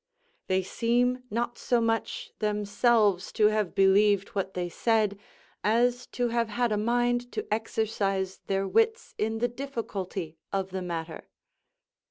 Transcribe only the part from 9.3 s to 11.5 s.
the difficulty of the matter."